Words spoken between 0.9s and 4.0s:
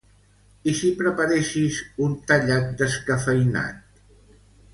preparessis un tallat descafeïnat?